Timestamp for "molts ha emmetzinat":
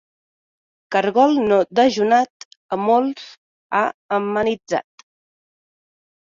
2.87-5.07